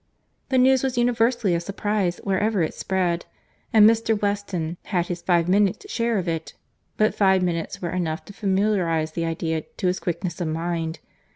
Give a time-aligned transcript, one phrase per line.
[0.49, 3.27] The news was universally a surprize wherever it spread;
[3.71, 4.19] and Mr.
[4.19, 6.55] Weston had his five minutes share of it;
[6.97, 10.97] but five minutes were enough to familiarise the idea to his quickness of mind.